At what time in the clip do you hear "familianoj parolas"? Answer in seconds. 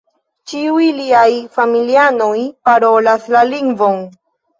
1.57-3.29